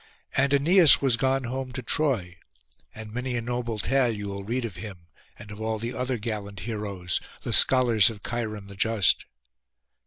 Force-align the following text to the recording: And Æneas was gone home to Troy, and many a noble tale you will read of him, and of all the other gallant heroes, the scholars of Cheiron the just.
And 0.35 0.51
Æneas 0.51 0.99
was 0.99 1.15
gone 1.15 1.43
home 1.43 1.73
to 1.73 1.83
Troy, 1.83 2.39
and 2.95 3.13
many 3.13 3.35
a 3.35 3.41
noble 3.41 3.77
tale 3.77 4.11
you 4.11 4.29
will 4.29 4.43
read 4.43 4.65
of 4.65 4.75
him, 4.77 5.05
and 5.37 5.51
of 5.51 5.61
all 5.61 5.77
the 5.77 5.93
other 5.93 6.17
gallant 6.17 6.61
heroes, 6.61 7.21
the 7.43 7.53
scholars 7.53 8.09
of 8.09 8.23
Cheiron 8.23 8.65
the 8.65 8.73
just. 8.73 9.25